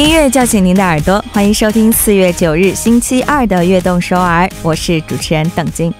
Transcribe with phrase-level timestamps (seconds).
[0.00, 5.92] 音乐叫醒您的耳朵，欢迎收听四月九日星期二的《悦动首尔》，我是主持人邓晶。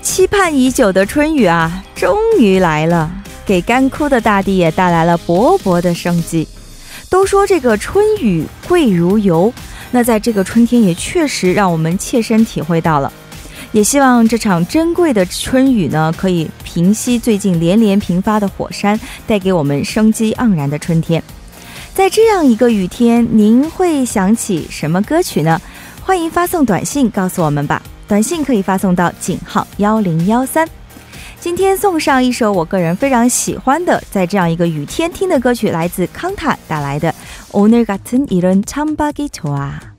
[0.00, 3.12] 期盼已久的春雨啊，终于来了，
[3.44, 6.48] 给干枯的大地也带来了勃勃的生机。
[7.10, 9.52] 都说这个春雨贵如油，
[9.90, 13.12] 那在这个春天也确实让我们切身体会到了。
[13.72, 21.22] 也希望这场珍贵的春雨呢，可以平息最近连连频发的火山，带给我们生机盎然的春天。
[21.93, 25.59] 在这样一个雨天，您会想起什么歌曲呢？
[26.03, 27.81] 欢迎发送短信告诉我们吧。
[28.07, 30.67] 短信可以发送到井号幺零幺三。
[31.39, 37.11] 今天送上一首我个人非常喜欢的，在这样一个雨天听的歌曲，来自康塔带来的《
[37.51, 39.90] 오늘같은이런참박이좋아》。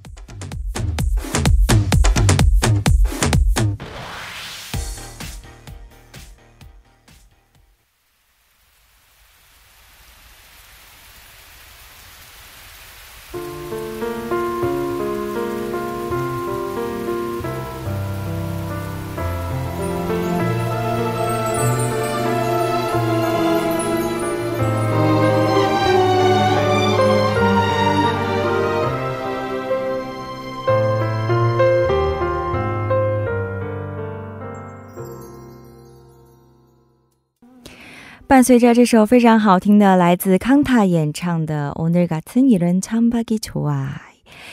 [38.33, 43.87] 伴随着这首非常好听的来自康塔演唱的《오늘같은이런참박이좋아》，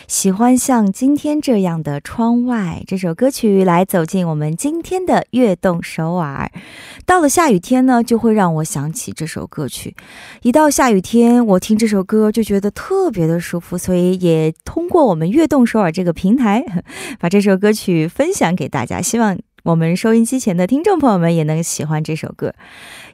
[0.07, 2.81] 喜欢像今天这样的窗外。
[2.87, 6.49] 这首歌曲来走进我们今天的悦动首尔。
[7.05, 9.93] 到了下雨天呢，就会让我想起这首歌曲。
[10.41, 16.63] 一到下雨天，我听这首歌就觉得特别的舒服，所以也通过我们悦动首尔这个平台，
[17.19, 19.01] 把这首歌曲分享给大家。
[19.01, 19.37] 希望。
[19.64, 22.54] 我们收音机前的听众朋友们也能喜欢这首歌。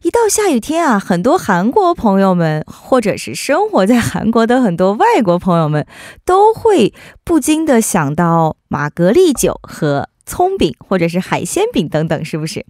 [0.02, 5.86] 一到下雨天啊，很多韩国朋友们，或者是生活在韩国的很多外国朋友们，
[6.24, 6.94] 都会
[7.24, 10.08] 不禁的想到玛格丽酒和。
[10.26, 12.66] 葱饼或者是海鲜饼等等，是不是？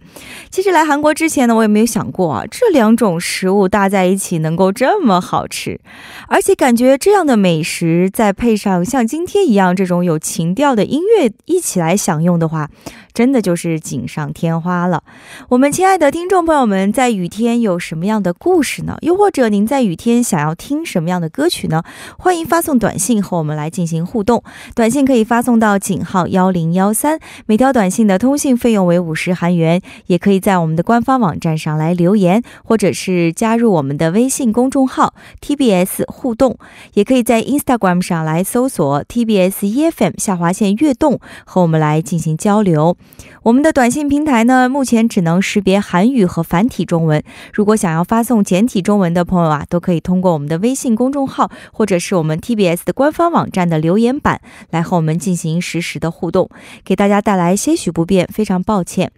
[0.51, 5.81] 其实来韩国之前呢，我也没有想过啊，这两种食物搭在一起能够这么好吃，
[6.27, 12.69] 而且感觉这样的美食再配上像今天一样这种有情调的音乐一起来享用的话，
[13.13, 15.03] 真的就是锦上添花了。
[15.49, 18.97] 我们亲爱的听众朋友们，在雨天有什么样的故事呢？
[19.01, 21.81] 又或者您在雨天想要听什么样的歌曲呢？
[22.19, 24.43] 欢迎发送短信和我们来进行互动，
[24.75, 27.19] 短信可以发送到井号幺零幺三。
[27.49, 36.57] 每条短信的通信费用为五十韩元，也可以在我们的官方网站上来留言，或者是加入我们的微信公众号 TBS 互动，
[36.95, 42.97] 也可以在 Instagram 上来搜索 TBS EFM 下划线悦动，和我们来进行交流。
[43.43, 47.23] 我们的短信平台呢，目前只能识别韩语和繁体中文。
[47.53, 56.49] 如果想要发送简体中文的朋友啊，都可以通过我们的微信公众号，或者是我们 TBS 的官方网站的留言板来和我们进行实时的互动，
[56.83, 59.11] 给大家带来些许不便，非常抱歉。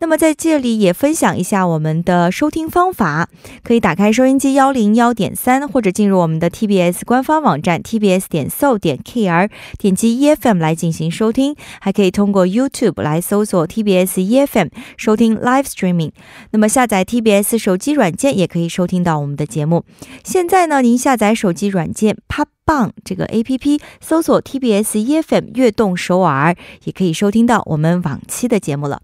[0.00, 3.30] 那么在这里也分享一下我们的收听方法，
[3.62, 9.48] 可以打开收音机幺零幺点三，或者进入我们的 TBS 官方网站 TBS 点 so 点 KR，
[9.78, 13.60] 点击 EFM 来进行收听，还可以通过 YouTube 来搜索。
[13.70, 16.10] TBS EFM 收听 Live Streaming，
[16.50, 19.84] 那么下载 TBS 手机软件也可以收听到我们的节目。
[20.24, 26.54] 现在呢，您下载手机软件 Pop 逛这个 APP，搜索 TBS EFM 悦动首尔，
[26.84, 29.02] 也可以收听到我们往期的节目了。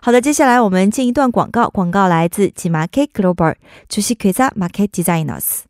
[0.00, 3.56] 好的，接下来我们进一段广告，广告来自 G Market Global
[3.88, 5.69] 主席 Kza Market Designers。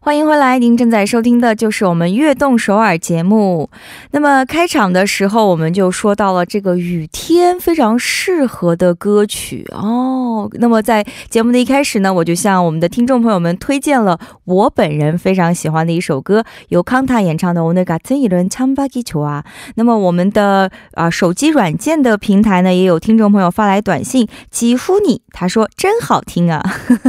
[0.00, 3.68] 欢迎回来，您正在收听的就是我们悦动首尔节目。
[4.12, 10.48] 那么开场的时候，我们就说到了这个雨天非常适合的歌曲哦。
[10.54, 19.42] 那么在节目的一开始呢，我就向我们的听众朋友们推荐了我本人非常喜欢的一首歌，由康塔演唱的《오늘같은이런참박이좋아》。
[19.74, 26.62] 那么我们的啊手机软件的平台呢，也有听众朋友发来短信，几乎你他说真好听啊，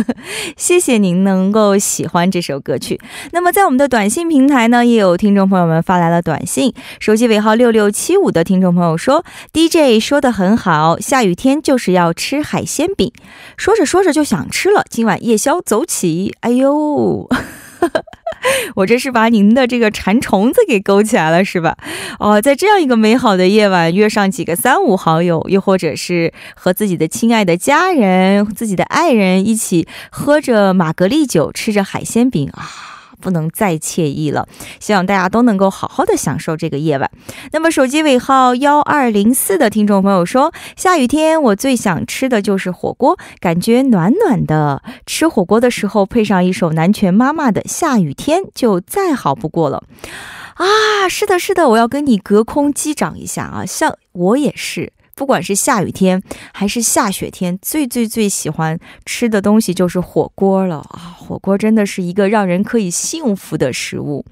[0.58, 3.01] 谢谢您能够喜欢这 首歌曲。
[3.33, 6.73] 那么，在我们的短信平台呢，也有听众朋友们发来了短信。
[7.01, 13.13] 手机尾号六六七五的听众朋友说：“DJ 说的很好，下雨天就是要吃海鲜饼。”
[13.57, 16.35] 说着说着就想吃了，今晚夜宵走起！
[16.41, 17.29] 哎呦，
[18.77, 21.77] 我这是把您的这个馋虫子给勾起来了，是吧？
[22.19, 32.94] 哦，在这样一个美好的夜晚，约上几个三五好友，又或者是和自己的亲爱的家人、自己的爱人一起喝着玛格丽酒，吃着海鲜饼啊！
[33.25, 34.47] 不能再惬意了。
[34.79, 37.11] 希望大家都能够好好的享受这个夜晚。
[37.53, 44.83] 那么手机尾号幺二零四的听众朋友说，下雨天我最想吃的就是火锅，感觉暖暖的。
[45.07, 49.83] 吃火锅的时候配上一首南拳妈妈的《下雨天》，就再好不过了。
[50.55, 53.65] 啊，是的，是的，我要跟你隔空击掌一下啊！
[53.67, 54.93] 像我也是。
[55.17, 56.23] 不管是下雨天
[56.53, 61.17] 还是下雪天，最最最喜欢吃的东西就是火锅了啊！
[61.19, 64.25] 火锅真的是一个让人可以幸福的食物。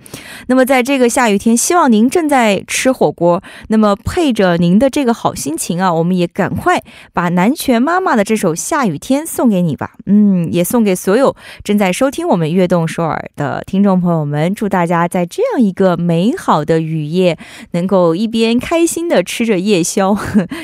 [0.49, 6.83] 那么在这个下雨天，希望您正在吃火锅，那么配着您的这个好心情啊，我们也赶快
[7.13, 9.93] 把南拳妈妈的这首《下雨天》送给你吧。
[10.07, 11.35] 嗯，也送给所有
[11.65, 17.39] 正在收听我们悦动首尔的听众朋友们，祝大家在这样一个美好的雨夜，
[17.71, 20.17] 能够一边开心的吃着夜宵。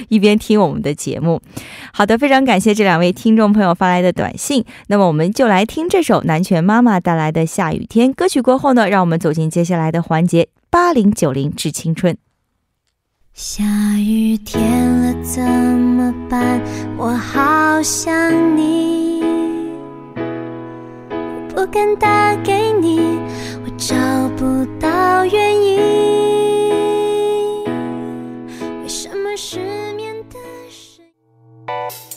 [0.09, 1.41] 一边听我们的节目，
[1.93, 4.65] 好的，非常感谢这两位听众朋友发来的短信。
[4.89, 12.17] 那么我们就来听这首南拳妈妈带来的《下雨天》歌曲过后呢，让我们走进接下来的环节——八零九零致青春。
[13.35, 13.63] 下
[13.99, 14.61] 雨天
[15.01, 16.61] 了怎么办？
[16.97, 19.23] 我好想你，
[21.55, 22.99] 不敢打给你，
[23.65, 23.95] 我找
[24.37, 26.18] 不到原因。
[31.69, 32.08] you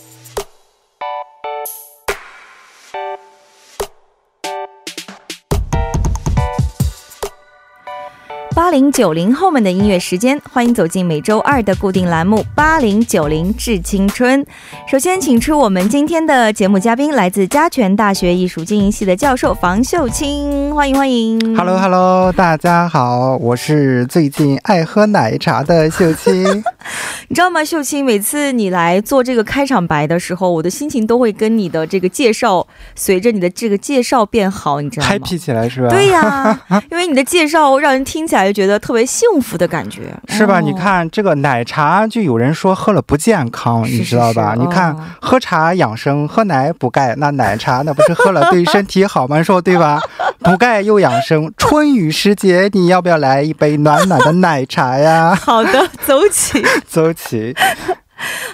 [8.53, 14.43] 八零九零后们的音乐时间，欢迎走进每周二的固定栏目《八零九零致青春》。
[14.89, 21.55] 首先，请出我们今天的节目嘉宾，来自嘉泉大学艺术经营系的教授房秀清，欢迎欢迎。
[21.55, 26.43] Hello Hello，大家好，我是最近爱喝奶茶的秀清。
[27.29, 28.03] 你知道吗，秀清？
[28.03, 35.87] 每次你来做这个开场白的时候，我的心情都会跟你的这个介绍随着你的这个介绍变好，你知道吗？Happy 起来是吧？
[35.87, 36.61] 对呀，
[36.91, 38.40] 因为你的介绍让人听起来。
[38.53, 40.61] 觉得特别幸福的感觉，是吧？
[40.61, 44.55] 你看这个奶茶，就有人说喝了不健康，你知道吧？
[44.57, 49.43] 你看喝茶养生，喝奶补钙，那奶茶那不是喝了对身体好吗？
[49.43, 49.99] 说对吧？
[50.39, 55.35] 补钙又养生，春雨时节，你要不要来一杯暖暖的奶茶呀？
[55.35, 57.53] 好的，走起， 走起。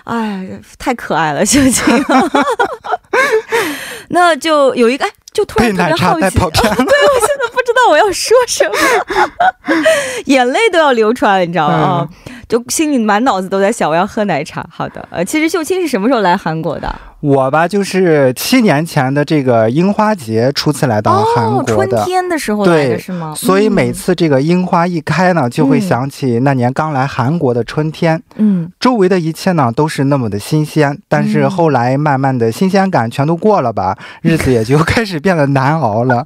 [0.05, 0.47] 哎，
[0.79, 1.83] 太可爱了，秀清。
[4.09, 7.46] 那就有一个，哎，就突然特别好奇，对我现在
[7.77, 8.75] 道我要说什么，
[10.25, 12.07] 眼泪都要流出来了，你知道吗？
[12.47, 14.65] 就心里满脑子都在想，我要喝奶茶。
[14.71, 16.93] 好的，呃，其实秀清是什么时候来韩国的？
[17.19, 23.33] 我吧，就是七年前的这个樱花节初次来到韩国的，春天的时候来的是吗？
[23.35, 28.21] 所以每次这个樱花一开呢，就会想起那年刚来韩国的春天。
[28.35, 36.23] 嗯，周围的一切呢都是那么的新鲜，但是后来慢慢的新鲜感全都过了吧， 日子也就开始变得难熬了，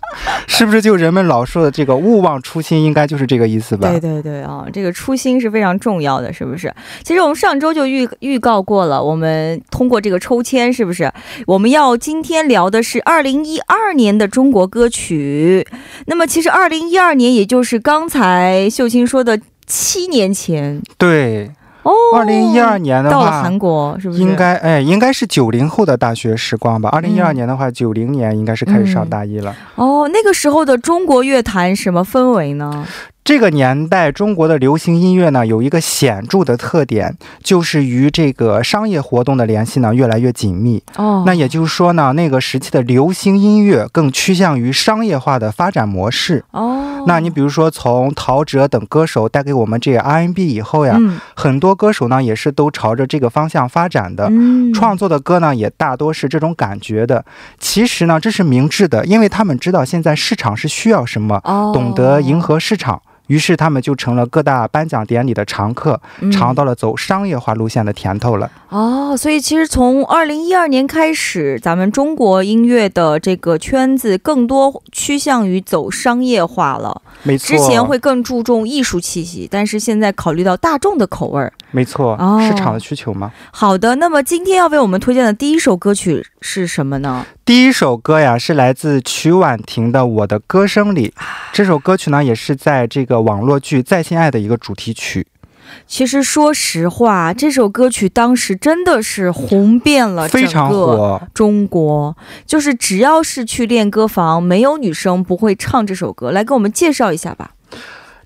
[0.47, 0.81] 是不是？
[0.81, 3.87] 就人们老说的这个勿忘初心，应该就是这个意思吧？
[3.89, 6.73] 对对对啊，这个初心是非常重要的，是不是？
[7.01, 10.69] 其实我们上周就预预告过了，我们通过这个抽签。
[10.80, 11.11] 是不是？
[11.47, 15.67] 我们要今天聊的是二零一二年的中国歌曲。
[16.05, 20.81] 那么，其实二零一二年，也就是刚才秀清说的七年前。
[20.97, 21.51] 对，
[21.83, 24.21] 哦，二零一二年的话，到了韩国是不是？
[24.21, 26.89] 应该，哎，应该是九零后的大学时光吧。
[26.89, 29.55] 二零一二年的话，九零年应该是开始上大一了。
[29.75, 32.85] 哦，那个时候的中国乐坛什么氛围呢？
[33.23, 40.81] 这个年代，中国的流行音乐呢，有一个显著的特点，就是与这个商业活动的联系呢越来越紧密。
[40.95, 46.43] 哦，那也就是说呢，那个时期的流行音乐更趋向于商业化的发展模式。
[46.49, 50.99] 哦，那你比如说，从陶喆等歌手带给我们这个 R&B 以后呀，
[51.35, 54.31] 很多歌手呢也是都朝着这个方向发展的，
[54.73, 57.23] 创作的歌呢也大多是这种感觉的。
[57.59, 61.39] 其实呢，这是明智的，因为他们知道现在市场是需要什么，
[61.71, 62.99] 懂得迎合市场。
[63.27, 66.01] 于是他们就成了各大颁奖典礼的常客，
[66.31, 68.51] 尝到了走商业化路线的甜头了。
[68.69, 77.01] 哦，所以其实从二零一二年开始，咱们中国音乐的这个圈子更多趋向于走商业化了。
[77.23, 81.53] 没错，之前会更注重艺术气息，但是现在考虑到大众的口味儿。
[81.71, 83.31] 没错，市场的需求吗？
[83.51, 87.25] 好的，那么今天要为我们推荐的第一首歌曲是什么呢？
[87.45, 91.13] 第一首歌呀，是来自曲婉婷的《我的歌声里》。
[91.53, 95.27] 这首歌曲呢，也是在这个网络剧《再见爱》的一个主题曲。
[95.87, 106.31] 其实说实话，这首歌曲当时真的是红遍了整个中国，就是只要是去练歌房，没有女生不会唱这首歌。
[106.31, 107.51] 来，给我们介绍一下吧。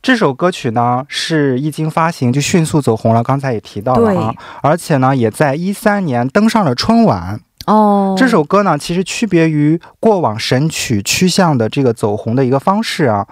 [0.06, 4.32] 这首歌曲呢，是一经发行就迅速走红了，刚才也提到了啊，
[4.62, 7.40] 而且呢，也在一三年登上了春晚。
[7.66, 13.26] 哦，这首歌呢，其实区别于过往神曲趋向的这个走红的一个方式啊，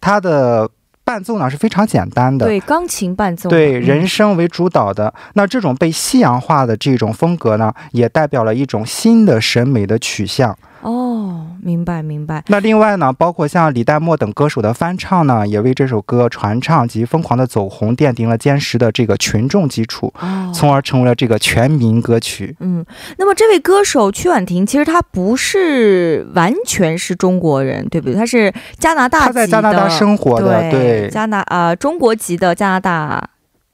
[0.00, 0.70] 它的。
[1.02, 5.12] 伴奏呢是非常简单的，对钢琴伴奏，对人声为主导的。
[5.34, 10.56] 那这种被西洋化的这种风格呢，也代表了一种新的审美的取向。
[10.82, 12.42] 哦，明白明白。
[12.46, 20.12] 那另外呢，包括像李代沫等歌手的翻唱呢，也为这首歌传唱及疯狂的走红奠定了坚实的这个群众基础，
[20.54, 22.56] 从而成为了这个全民歌曲。
[22.60, 22.84] 嗯，
[23.18, 28.14] 那么这位歌手曲婉婷，其实她不是完全是中国人，对不对？
[28.14, 33.22] 她是加拿大，她在加拿大生活的，对，加拿啊，中国籍的加拿大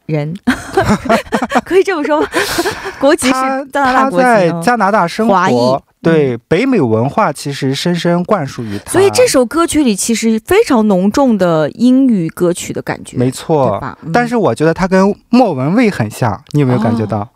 [0.06, 0.36] 人，
[1.64, 2.26] 可以这么说吗？
[2.98, 3.32] 国籍是
[3.72, 5.82] 加拿大国籍，在加拿大生活。
[6.06, 13.82] 对北美文化其实深深灌输于他，所以这首歌曲里其实非常浓重的英语歌曲的感觉，没错。
[14.12, 17.28] 但是我觉得它跟莫文蔚很像，你有没有感觉到？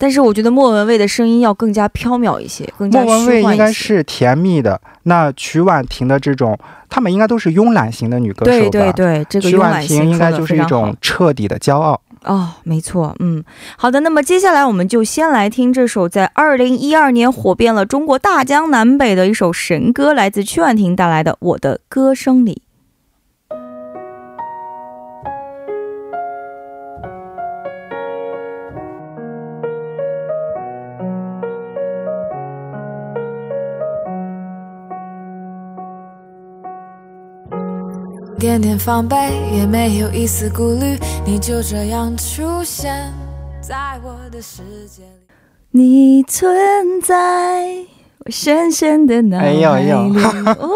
[0.00, 8.70] 但是我觉得莫文蔚的声音要更加飘渺一些，更加莫文蔚应该是甜蜜的，那曲婉婷的这种，她们应该都是慵懒型的女歌手吧？
[8.70, 12.00] 对对对，这个曲婉婷应该就是一种彻底的骄傲。
[12.24, 13.44] 哦，没错，嗯，
[13.76, 22.62] 好的，那么接下来我们就先来听这首在二零一二年火遍了中国大江南北的一首神歌，来自曲婉婷带来的《我的歌声里》。
[38.40, 39.16] 点点防备，
[39.54, 43.12] 也没有一丝顾虑，你就这样出现
[43.60, 45.10] 在我的世界里。
[45.72, 46.50] 你存
[47.02, 47.76] 在
[48.24, 49.62] 我深深的脑海里。
[49.62, 49.98] 哎呦
[50.58, 50.70] 哦，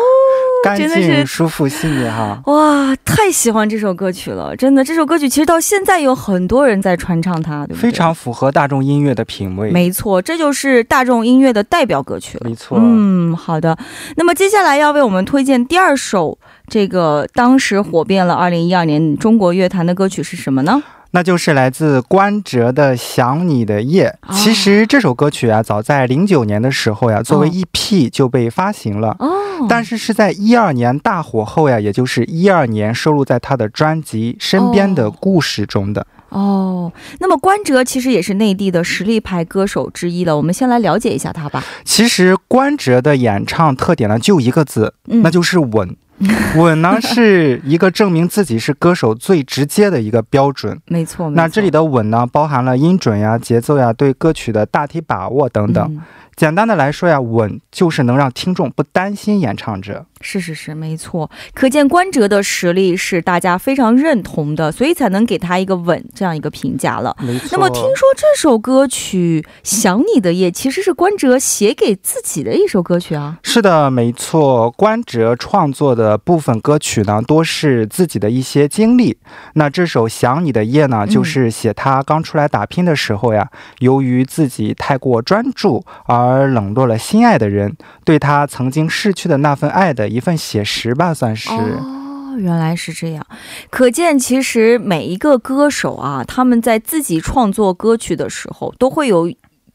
[0.65, 2.41] 干净舒服细腻哈。
[2.47, 7.83] 哇，太喜欢这首歌曲了，真的，这首歌曲其实到现在有很多人在传唱它，对不对？
[7.83, 9.71] 非常符合大众音乐的品味。
[9.71, 12.49] 没错，这就是大众音乐的代表歌曲了。
[12.49, 12.79] 没错。
[12.81, 13.77] 嗯，好的。
[14.17, 16.39] 那么接下来要为我们推荐第二首。
[16.67, 20.83] 这个当时火遍了二零一二年中国乐坛的歌曲是什么呢？
[21.15, 24.19] 那就是来自关喆的《想你的夜》。
[24.35, 29.15] 其实这首歌曲啊，早在零九年的时候呀，作为 EP 就被发行了。
[29.21, 29.31] 哦。
[29.69, 36.05] 但是是在一二年大火后呀，也就是一二年收录在他的专辑《身边的故事》中的。
[36.31, 36.93] 哦。
[37.21, 40.37] 那么关喆其实也是内地的实力派歌手之一了。
[40.37, 41.63] 我们先来了解一下他吧。
[41.85, 45.97] 其实关喆的演唱特点呢，就一个字，那就是稳。
[46.57, 50.81] 稳呢是一个证明自己是歌手最直接的一个标准。
[50.87, 56.03] 没错，那这里的稳呢，包含了音准呀、节奏呀、对歌曲的大体把握等等。
[56.37, 60.05] 简单的来说呀，稳就是能让听众不担心演唱者。
[60.25, 67.15] 是是是，没错，可见关喆的实力是大家非常认同的，所以才能给他一个稳这样一个评价了。
[67.21, 67.49] 没错。
[67.53, 73.39] 那么听说这首歌曲《想你的夜》其实是关喆写给自己的一首歌曲啊？
[73.43, 79.19] 是的，没错，关喆创作的部分歌曲呢，多是自己的一些经历。
[79.53, 83.47] 那这首《想你的夜》呢，就是写他刚出来打拼的时候呀，
[83.81, 87.77] 由于自己太过专注而冷落了心爱的人，
[88.07, 90.09] 对他曾经逝去的那份爱的。
[90.15, 93.27] 一份写实吧，算是哦，原来是这样。
[93.69, 99.29] 可见，其实每一个歌手啊，他们在自己创作歌曲的时候，都会有，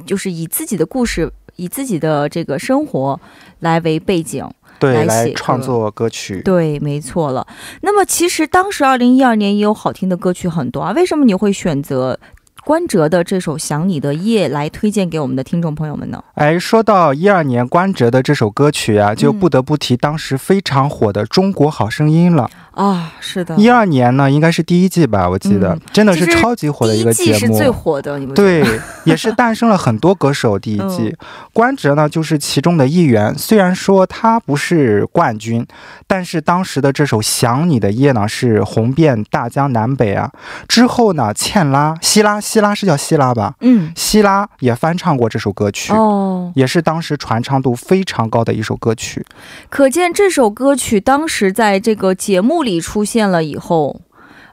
[0.05, 3.19] 就是以自己的故事，以自己的这个生活
[3.60, 6.41] 来为背景，对，来创作歌曲。
[6.43, 7.46] 对，没错了。
[7.81, 12.17] 那么，其实当时二零一二年也有好听的歌曲很多啊，为什么你会选择？
[12.63, 16.24] 关喆的这首《想你的夜》来推荐给我们的听众朋友们呢？
[16.36, 22.50] 哎，说到一二年关喆的这首歌曲啊，就不得不提当时非常火的《中国好声音》了。
[22.72, 28.63] 啊，是的，一二年呢，应该是第一季吧，我记得真的是超级火的一个节目，是最火的，你们对，
[29.04, 30.58] 也是诞生了很多歌手。
[30.58, 31.13] 第一季，
[31.51, 33.38] 关喆呢就是其中的一员。
[33.38, 35.66] 虽然说他不是冠军，
[36.08, 40.32] 但是当时的这首《想你的夜》呢是红遍大江南北啊。
[40.68, 43.56] 之后呢，茜拉、希拉、希拉是叫希拉吧？
[43.60, 49.25] 嗯，希拉也翻唱过这首歌曲，哦，也是当时传唱度非常高的一首歌曲。
[49.70, 52.70] 可见这首歌曲当时在这个节目里。
[52.70, 54.00] 里出现了以后，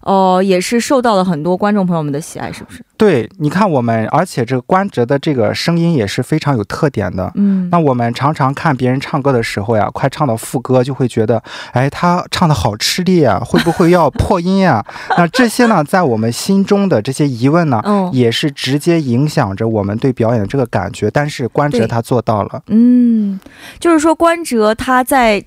[0.07, 2.81] 哦，也是受到了很多观众朋友们的喜爱，是不是？
[2.97, 7.31] 对，你看我们，而且这个关喆的这个声音也是非常有特点的。
[7.35, 14.87] 嗯，那我们常常看别人唱歌的时候呀，快唱到副歌就会觉得，哎，他唱的好吃力啊，会不会要破音啊？
[15.19, 17.83] 那这些呢，在我们心中的这些疑问呢，
[18.13, 21.11] 也是直接影响着我们对表演的这个感觉。
[21.11, 22.63] 但是关喆他做到了。
[22.69, 23.41] 嗯，
[23.81, 25.45] 就是说关喆他在。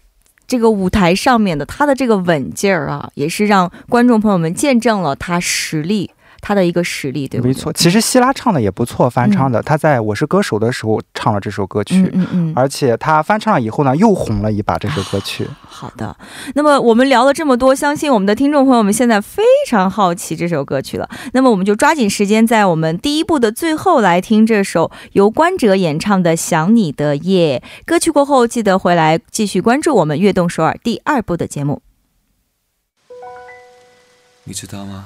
[0.49, 6.09] 这个舞台上面的他的这个稳劲儿啊，也是让观众朋友们见证了他实力，
[6.41, 7.49] 他的一个实力，对不对？
[7.49, 9.63] 没错，其实希拉唱的也不错，翻唱的。
[9.63, 15.47] 他在我是歌手的时候唱了这首歌曲，嗯嗯，而且他翻唱了以后呢，又红了一把这首歌曲。
[15.65, 16.15] 好的，
[16.55, 21.09] 那么我们聊了这么多，相信我们的听众朋友们现在非常好奇这首歌曲了。
[21.33, 28.09] 那么我们就抓紧时间，在我们第一部的最后来听这首由关喆演唱的《想你的夜》歌曲。
[28.09, 31.81] 过后记得回来继续关注我们《悦动首尔》第二部的节目。
[34.45, 35.05] 你知道吗？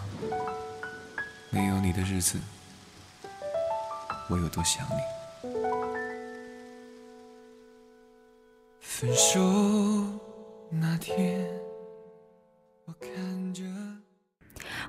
[1.53, 2.39] 没有你的日子，
[4.27, 4.95] 我有多想你。
[8.81, 9.39] 分手
[10.71, 11.45] 那天，
[12.85, 13.61] 我看着。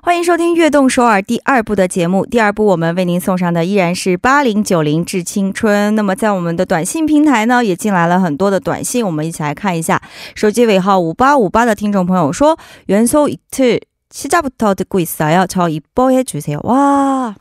[0.01, 2.25] 欢迎收听《悦动首尔》第二部的节目。
[2.25, 5.93] 第二部我们为您送上的依然是八零九零致青春。
[5.93, 10.01] 那么在我们的短信平台呢，也进来了很多的短信，我们一起来看一下。
[10.33, 12.57] 手机尾号五八五八的听众朋友说
[12.87, 13.79] ：“元素一次，
[14.11, 17.35] 시작부터 듣고 있어요 저 이뻐해 주세요哇！”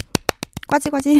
[0.69, 1.19] 呱唧呱唧，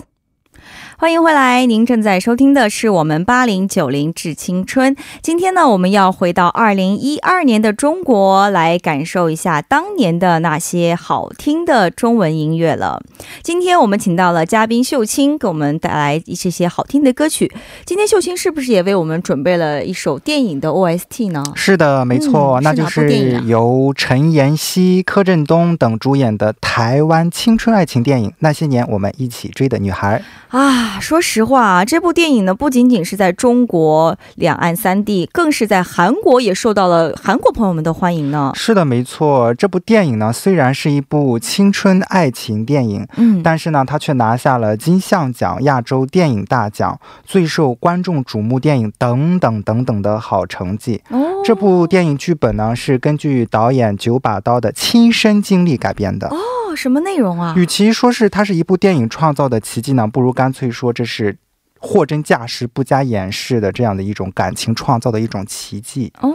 [0.96, 4.94] 欢迎回来，您正在收听的是我们八零九零致青春。
[5.20, 13.02] 今天呢，我们要回到二零一二年的中国，来感受一下当年的那些好听的中文音乐了。
[13.42, 17.52] 今天我们请到了嘉宾秀清，给我们带来一些些好听的歌曲。
[17.84, 21.42] 今天秀清是不是也为我们准备了一首电影的 OST 呢？
[21.56, 30.22] 是的，没错，那就是由陈妍希、柯震东等主演的台湾青春爱情电影《那些年我们一起追的女孩》
[30.56, 30.83] 啊。
[31.00, 38.52] 说实话啊，这部电影呢，不仅仅是在中国两岸三地，更是在韩国也受到了韩国朋友们的欢迎呢。
[38.54, 39.52] 是的，没错。
[39.54, 51.02] 这部电影呢，虽然是一部青春爱情电影，嗯，但是呢，它却拿下了金像奖亚洲电影大奖、最受观众瞩目电影等等等等的好成绩。
[51.10, 56.28] 哦，这部电影剧本呢，是根据导演九把刀的亲身经历改编的。
[56.28, 56.36] 哦，
[56.74, 57.54] 什么内容啊？
[57.56, 60.70] 与其说是它是一部电影创造的奇迹呢，不如干脆。
[60.70, 61.36] 说这是
[61.78, 66.32] 货真价实、不加掩饰的这样的一种感情创造的一种奇迹哦。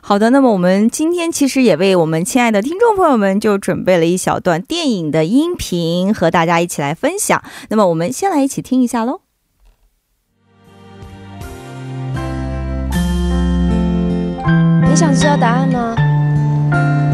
[0.00, 7.42] 好的，那么我们今天其实也为我们亲爱的听众朋友们就准备了一小段电影的音频，和大家一起来分享。
[7.68, 9.20] 那么我们先来一起听一下喽。
[14.88, 15.94] 你想知道答案吗？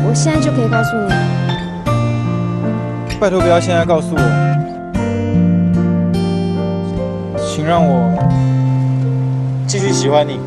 [0.07, 1.34] 我现在就可以告诉你。
[3.25, 4.21] 拜托，不要现在告诉我。
[7.39, 8.13] 请让我
[9.67, 10.39] 继续喜欢你。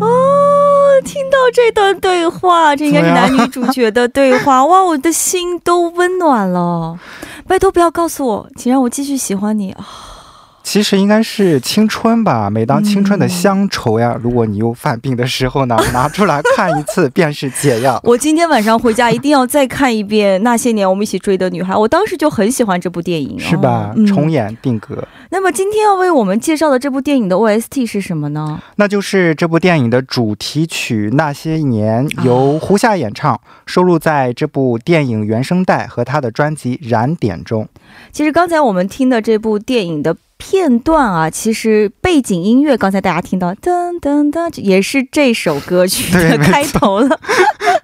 [0.00, 4.62] 哦，听到这段对话，这应该是男女主角的对话。
[4.68, 6.98] 哇，我的心都温暖了。
[7.48, 9.86] 拜托，不要告诉我，请让我继续喜欢你啊。
[10.62, 12.48] 其实应该是青春吧。
[12.48, 18.00] 每当青春的乡愁呀，如果你又犯病的时候呢， 拿出来看一次便是解药。
[18.04, 23.92] 我今天晚上回家一定要再看一遍《那些年我们一起追的女孩》，我当时就很喜欢这部电影，是吧？
[24.06, 25.06] 重演定格。
[25.30, 28.60] 那么今天要为我们介绍的这部电影的 OST 是什么呢？
[28.76, 37.66] 那就是这部电影的主题曲《那些年》，由胡夏演唱，收录在这部电影原声带和他的专辑《燃点》中。
[38.12, 40.16] 其实刚才我们听的这部电影的。
[40.44, 47.20] 片段啊，其实背景音乐刚才大家听到噔噔噔，也是这首歌曲的开头了。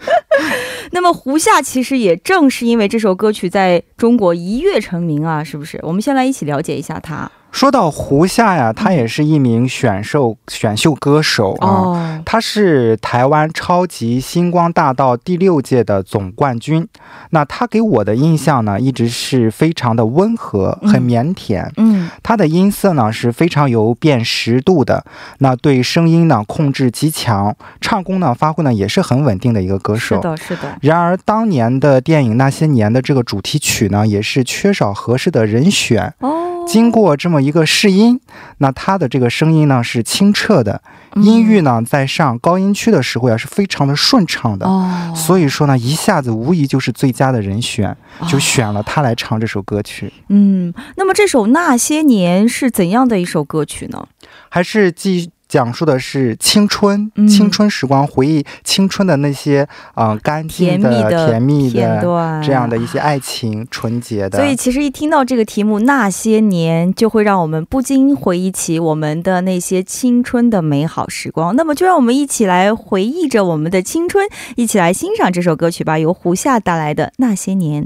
[0.90, 5.78] 那么胡夏其实也正是因为这首歌曲在中国一跃成名啊，是不是？
[5.84, 7.30] 我们先来一起了解一下他。
[7.50, 16.86] 说到胡夏呀，他也是一名选秀选秀歌手啊，他是台湾超级星光大道第六届的总冠军。
[17.30, 21.68] 那他给我的印象呢，一直是非常的温和，很腼腆。
[21.78, 25.04] 嗯，他的音色呢是非常有辨识度的，
[25.38, 30.16] 那对声音呢控制极强，唱功呢发挥呢也是很稳定的一个歌手。
[30.16, 30.76] 是的，是的。
[30.82, 36.14] 然而当年的电影《那些年》的这个主题曲呢，也是缺少合适的人选。
[36.20, 36.44] 哦。
[36.68, 38.20] 经过这么一个试音，
[38.58, 40.82] 那他的这个声音呢是清澈的，
[41.16, 44.66] 音域呢在上高音区的时候呀是非常的顺畅的，
[45.14, 47.96] 所以说呢一下子无疑就是最佳的人选，
[48.28, 50.12] 就选了他来唱这首歌曲。
[50.28, 54.06] 嗯，那么这首《那些年》是怎样的一首歌曲呢？
[54.50, 55.30] 还是继。
[55.48, 62.02] 讲述的是青春，青春时光，回忆青春的那些啊，干净的、甜蜜的
[62.44, 64.38] 这样的一些爱情，纯洁的。
[64.38, 71.56] 所以，其实一听到这个题目《那些年》，就会让我们不禁回忆起我们的那些青春的美好时光。
[71.56, 77.84] 那么，就让我们一起来回忆着我们的青春，一起来欣赏这首歌曲吧，由胡夏带来的《那些年》。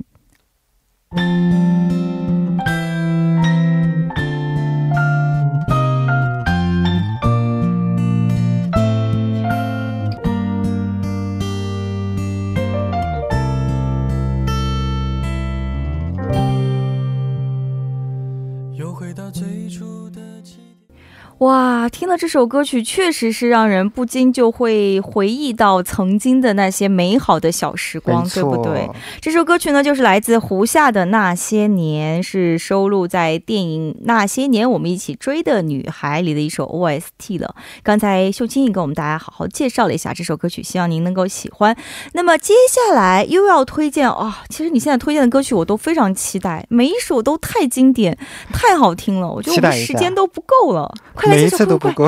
[21.43, 28.89] Wah, 哇，听了这首歌曲，确实是让人不禁就会回忆到曾经的那些美好的小时光，对不对？
[29.21, 37.53] 这首歌曲呢，就是来自胡夏的《那些年》，是收录在电影《那些年，我们一起追的女孩》里的一首 OST 了。
[37.83, 41.77] 刚才秀清也给我们大家好好介绍了一下这首歌曲，希望您能够喜欢。
[42.13, 48.17] 那么接下来又要推荐啊，其实你现在推荐的歌曲我都非常期待，每一首都太经典、
[48.53, 51.33] 太好听了，我觉得我们时间都不够了，快。
[51.33, 52.07] 每一次都不够，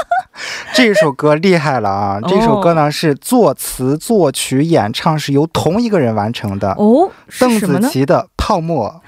[0.72, 2.18] 这首歌厉害了啊！
[2.26, 9.02] 这首歌呢是作词、作曲、演唱是由同一个人完成的哦，邓紫棋的《泡沫》。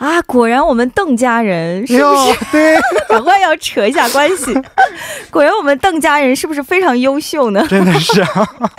[0.00, 2.44] 啊，果然我们邓家人是不是？
[2.50, 2.74] 对，
[3.06, 4.50] 赶快要扯一下关系。
[5.30, 7.62] 果然我们邓家人是不是非常优秀呢？
[7.68, 8.24] 真的是。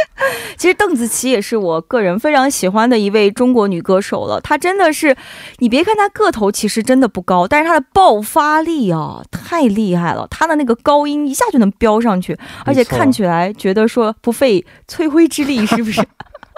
[0.57, 4.41] 其实邓紫棋也是我个人非常喜欢的一位中国女歌手了。
[4.41, 5.15] 她真的是，
[5.59, 10.27] 你别看她个头其实真的不高，但是她的爆发力啊太厉害了。
[10.31, 16.01] 她的那个高音一下就能飙上去，而且看起来觉得说不费吹灰之力，是不是？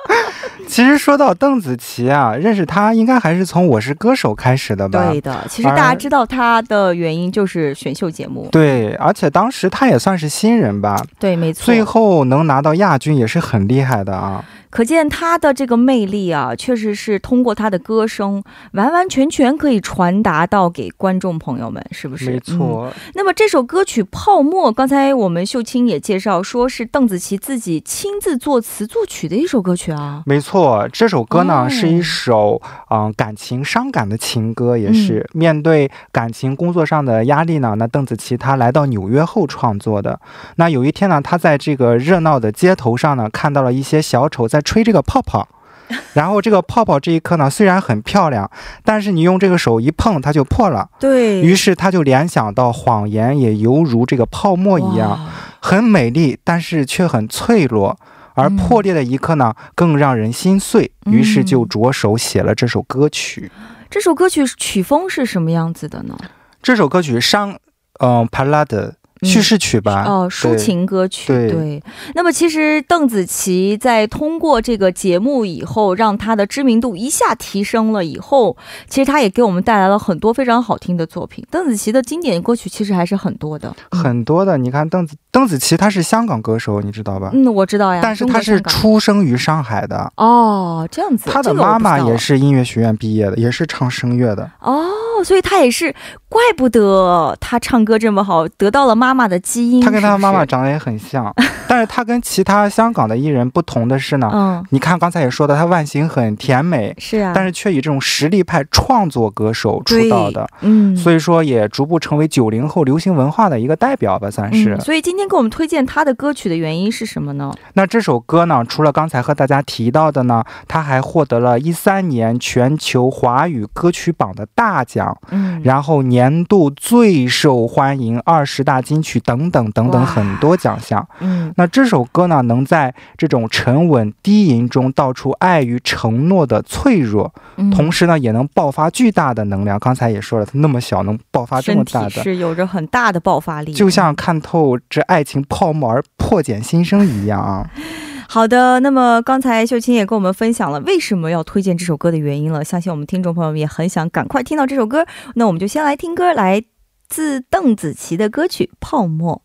[0.68, 5.10] 其实说到邓紫棋啊，认识她应该还是从《我是歌手》开始的吧？
[5.10, 8.48] 对的，其实大家知道她的原因就是选秀节目。
[8.52, 11.02] 对，而且当时她也算是新人吧？
[11.20, 11.66] 对，没错。
[11.66, 14.44] 最后能拿到亚军也是很厉害的啊。
[14.73, 22.31] 可见他的这个魅力啊，确实是通过他的歌声，完完全全可以传达到给观众朋友们，是不是？
[22.31, 22.91] 没错。
[23.13, 30.23] 那么这首歌曲《泡沫》，刚才我们秀清也介绍说是邓紫棋自己亲自作词作曲的一首歌曲啊。
[30.25, 32.59] 没错，这首歌呢是一首
[32.89, 40.19] 嗯感情伤感的情歌，也是面对感情工作上的压力呢，那邓紫棋她来到纽约后创作的。
[40.55, 44.62] 那有一天呢，她在这个热闹的街头上呢，看到了一些小丑在。
[44.63, 45.47] 吹这个泡泡，
[46.13, 48.49] 然后这个泡泡这一刻呢，虽然很漂亮，
[48.84, 50.89] 但是你用这个手一碰，它就破了。
[50.99, 55.30] 对于是，他就联想到谎言也犹如这个泡沫一样，
[55.62, 57.97] 很美丽，但是却很脆弱。
[58.36, 60.91] 而破裂的一刻呢，更让人心碎。
[61.06, 63.52] 于是就着手写了这首歌曲。
[63.91, 66.17] 这首歌曲曲风是什么样子的呢？
[66.63, 67.56] 这首歌曲伤，
[67.99, 68.95] 嗯，帕拉的。
[69.23, 71.83] 叙事曲吧，哦，抒情歌曲，对。
[72.15, 78.55] 那么其实邓紫棋在通过这个节目以后，让她的知名度一下提升了以后，
[78.88, 81.45] 其实她也给我们带来了很多非常好听的作品。
[81.49, 84.57] 邓紫棋的经典歌曲其实还是很多的，很多的。
[84.57, 87.31] 你看邓紫邓紫棋，她是香港歌手，你知道吧？
[87.33, 88.01] 嗯，我知道呀。
[88.03, 91.29] 但是她是出生于上海的哦，这样子。
[91.29, 94.86] 她的妈妈也是音乐学院毕业的，也是唱声乐的哦，
[95.23, 95.93] 所以他也是，
[96.27, 99.13] 怪不得他唱歌这么好，得到了妈。
[99.13, 101.31] 妈妈的基因，他跟他妈妈长得也很像，
[101.69, 114.79] 但是他跟其他香港的艺人不同的是呢，嗯，你看刚才也说的，他外形很甜美，是啊，但是却以这种实力派创作歌手出道的，嗯，所以说也逐步成为九零后流行文化的一个代表吧，算是。
[114.79, 117.53] 所以今天给我们推荐他的歌曲的原因是什么呢？
[117.73, 125.12] 那这首歌呢，除了刚才和大家提到的呢，他还获得了一三年全球华语歌曲榜的大奖。
[125.13, 131.06] 奖，嗯，然后年度最受欢迎二十大金曲等等等等很多奖项。
[131.19, 137.34] 嗯，那这首歌呢，能在这种沉稳低吟中道出爱与承诺的脆弱，
[137.71, 139.80] 同时呢，也能爆发巨大的能量。
[139.80, 147.69] 刚才也说了，它那么小，能爆发这么大的，是有着很大的爆发力，就像看透这爱情泡沫而破茧新生一样啊。
[148.34, 152.63] 好的，那么刚才秀清也跟我们分享了为什么要推荐这首歌的原因了。
[152.63, 155.06] 相信我们听众朋友们也很想赶快听到这首歌。
[155.36, 156.63] 那我们就先来听歌，来
[157.08, 159.43] 自邓紫棋的歌曲《泡沫》。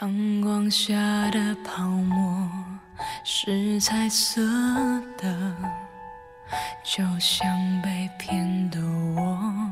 [0.00, 0.94] 阳光下
[1.32, 2.48] 的泡沫
[3.24, 4.40] 是彩色
[5.20, 5.56] 的，
[6.84, 7.48] 就像
[7.82, 8.78] 被骗的
[9.16, 9.68] 我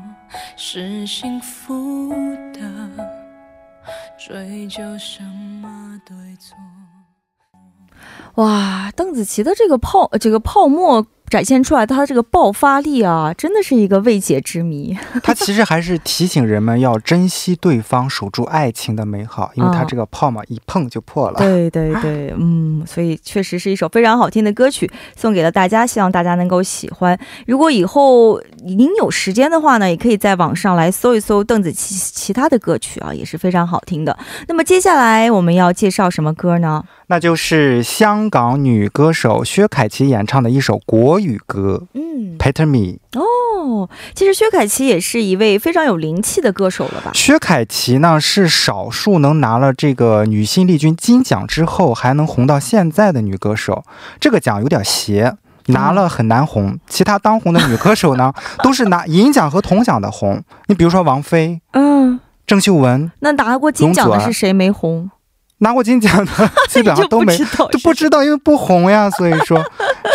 [0.57, 2.13] 是幸福
[2.53, 2.61] 的，
[4.17, 6.57] 追究什么对错？
[8.35, 11.05] 哇，邓紫棋的这个泡，这个泡沫。
[11.29, 14.97] 展现出来她的这个爆发力啊，真的是一个未解之谜。
[15.21, 21.37] 她其实还是提醒人们要珍惜对方，守住爱情的美好，因为她这个泡沫一碰就破了。
[21.37, 27.19] 对对对， 嗯，所以确实是一首非常好听的歌曲，送给了大家，希望大家能够喜欢。
[27.45, 34.17] 如果以后您有时间的话呢，也可以在网上来搜一搜邓紫棋其他的歌曲啊，也是非常好听的。
[34.47, 36.81] 那么接下来我们要介绍什么歌呢？
[37.09, 42.97] 那就是香港女歌手薛凯琪演唱的一首国语歌，嗯，Peter Me。
[43.17, 47.11] 哦，其实薛凯琪也是一位非常有灵气的歌手了吧？
[47.13, 53.85] 薛凯琪呢是少数能拿了这个女性力军金奖之后还能红到现在的女歌手。
[54.19, 55.33] 这个奖有点邪，
[55.67, 56.77] 拿了很难红。
[56.87, 60.43] 其他当红的女歌手呢， 都是拿银奖和铜奖的红。
[60.67, 65.09] 你比如说王菲，嗯，郑秀文，那拿过金奖的是谁没红？
[65.59, 66.31] 拿过金奖的
[66.69, 67.37] 基本上都没
[67.71, 69.09] 都不知道，因为不红呀。
[69.17, 69.63] 所以说，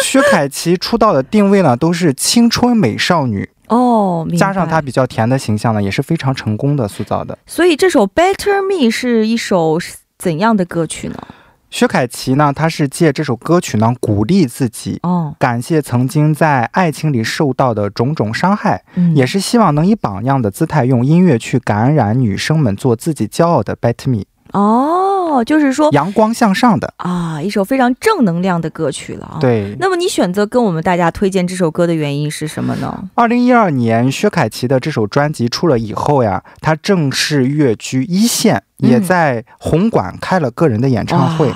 [0.03, 7.37] 薛凯琪出道的定位呢都是青春美少女哦，加上她比较甜的形象呢，也是非常成功的塑造的。
[7.47, 9.79] 所以这首《Better Me》是一首
[10.19, 11.17] 怎样的歌曲呢？
[11.71, 24.25] 薛凯琪呢，她是借这首歌曲呢鼓励自己，哦，感谢曾经在爱情里受到的种种伤害，也是希望能以榜样的姿态用音乐去感染女生们，做自己骄傲的 Better Me。
[24.53, 25.12] 哦，
[25.45, 29.39] 就是说阳光向上的啊，一首非常正能量的歌曲了啊。
[29.41, 33.09] 对，那么你选择跟我们大家推荐这首歌的原因是什么呢？
[33.15, 41.53] 二零一二年薛凯琪的这首专辑出了以后呀，她正式跃居一线，也在红馆开了个人的演唱会。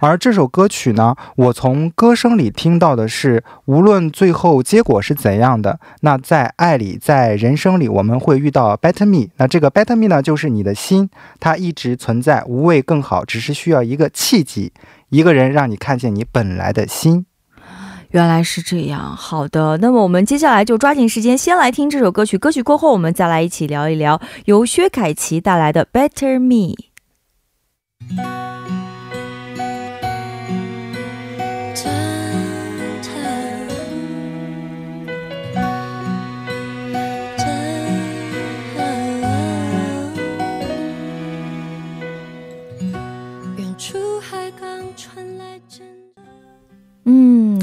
[0.00, 9.28] 而这首歌曲呢，我从歌声里听到的是，无论最后结果是怎样的，那在爱里，在人生里，我们会遇到 better me。
[9.36, 14.72] 那这个 better me 呢，就是你的心，它一直存在，无畏更好，只是需要一个契机，
[15.08, 17.26] 一个人让你看见你本来的心。
[18.10, 22.38] 原来是这样，好的，那么我们接下来就抓紧时间，先来听这首歌曲。
[22.38, 26.74] 歌曲过后，我们再来一起聊一聊由薛凯琪带来的 better me。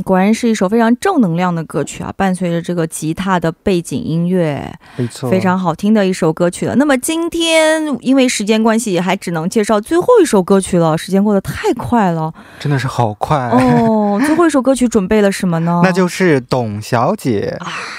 [0.05, 2.13] 果然是一首非常正能量的歌曲啊！
[2.15, 6.75] 伴随着这个吉他的背景音乐，没错，非常好听的一首歌曲了。
[6.75, 10.95] 那么今天因为时间关系，还只能介绍最后一首歌曲了。
[10.95, 14.21] 时间过得太快了，真的是好快哦！
[14.27, 15.81] 最后一首歌曲准备了什么呢？
[15.83, 17.57] 那就是《董小姐》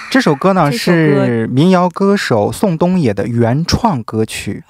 [0.09, 4.63] 这首歌呢，是民谣歌手宋冬野的原创歌曲。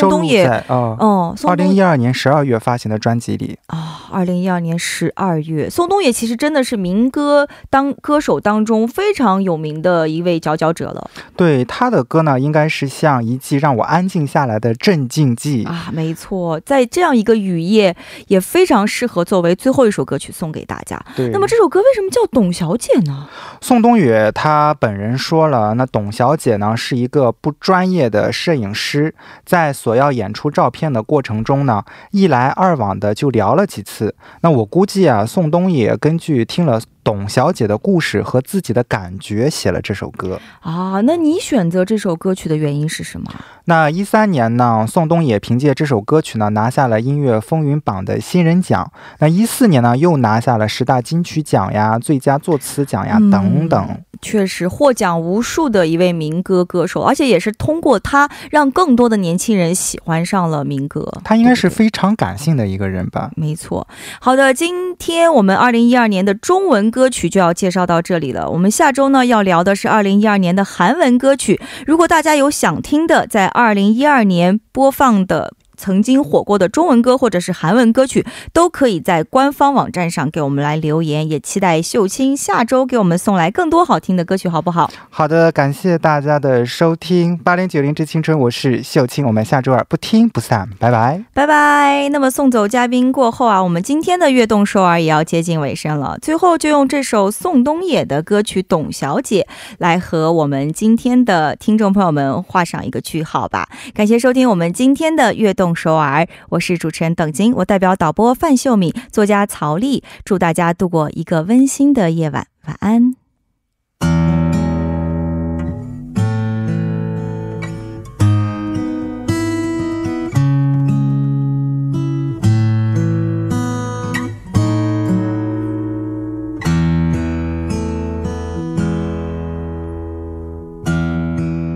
[0.00, 11.10] 宋冬野啊，哦，二零一二年十二月发行的专辑里啊，二零一二年十二月，宋冬野其实真的是民歌当歌手当中非常有名的一位佼佼者了。
[11.36, 17.94] 对他的歌呢，应该是像一剂让我安静下来的镇静剂啊，没错，在这样一个雨夜，
[18.28, 21.00] 也非常适合作为最后一首歌曲送给大家。
[21.14, 23.28] 对，那么这首歌为什么叫董小姐呢？
[23.60, 29.72] 宋冬野他本人说了，那董小姐呢是一个不专业的摄影师，在。
[29.84, 34.14] 所要演出照片的过程中呢，一来二往的就聊了几次。
[34.40, 36.80] 那我估计啊，宋冬野根据听了。
[37.04, 41.02] 董小姐的故事和自己的感觉写了这首歌啊。
[41.02, 43.30] 那你选择这首歌曲的原因是什么？
[43.66, 48.90] 那一三年呢，宋冬野凭借这首歌曲呢拿下了音乐风云榜的新人奖。
[49.18, 54.00] 那一四年呢，又拿下了十大金曲奖呀、最佳作词奖呀等等。
[54.22, 61.20] 确实获奖无数的一位民歌歌手，而且也是通过他让更多的年轻人喜欢上了民歌。
[61.22, 63.30] 他应该是非常感性的一个人吧？
[63.36, 63.86] 没错。
[64.20, 66.93] 好的，今天我们二零一二年的中文。
[66.94, 68.48] 歌曲就要介绍到这里了。
[68.48, 71.60] 我们下周呢要聊的是二零一二年的韩文歌曲。
[71.84, 75.54] 如果大家有想听的，在二零一二年播放的。
[75.76, 81.28] 曾经火过的中文歌或者是韩文歌曲，都可以在官方网站上给我们来留言。
[81.28, 84.90] 也期待秀清下周给我们送来更多好听的歌曲，好不好？
[85.10, 92.08] 好的，感谢大家的收听，八零九零之青春，我是秀清，我们下周二不听不散，拜拜，拜拜。
[92.10, 96.18] 那么送走嘉宾过后啊，我们今天的悦动首尔也要接近尾声了。
[96.20, 99.46] 最后就用这首宋冬野的歌曲《董小姐》
[99.78, 103.68] 来和我们今天的听众朋友们画上一个句号吧。
[103.94, 105.63] 感谢收听我们今天的悦动。
[105.64, 113.14] 动首尔，我是主持人邓晶，我代表导播范秀敏、作家曹丽，祝大家度过一个温馨的夜晚，晚安。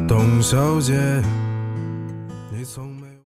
[0.06, 0.92] 董小姐。